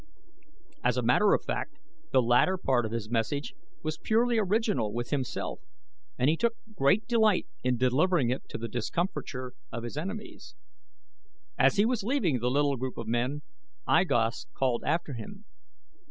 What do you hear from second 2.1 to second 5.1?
latter part of his message was purely original